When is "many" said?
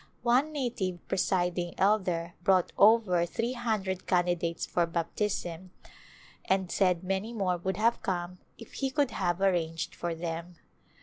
7.03-7.33